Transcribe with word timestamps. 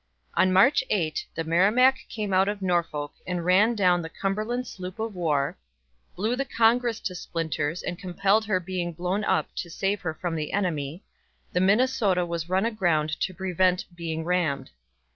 On 0.33 0.51
March 0.51 0.83
8, 0.89 1.27
the 1.35 1.43
Merrimac 1.43 2.07
came 2.09 2.33
out 2.33 2.47
of 2.47 2.63
Norfolk 2.63 3.11
and 3.27 3.45
ran 3.45 3.75
down 3.75 4.01
the 4.01 4.09
Cumberland 4.09 4.65
sloop 4.65 4.97
of 4.97 5.13
war; 5.13 5.59
blew 6.15 6.35
the 6.35 6.43
Congress 6.43 6.99
to 7.01 7.13
splinters, 7.13 7.83
and 7.83 7.99
compelled 7.99 8.45
her 8.45 8.59
being 8.59 8.93
blown 8.93 9.23
up 9.23 9.49
to 9.57 9.69
save 9.69 10.01
her 10.01 10.15
from 10.15 10.33
the 10.35 10.53
enemy; 10.53 11.03
the 11.53 11.61
Minnesota 11.61 12.25
was 12.25 12.49
run 12.49 12.65
aground 12.65 13.11
to 13.19 13.31
prevent 13.31 13.85
being 13.95 14.23
rammed. 14.25 14.71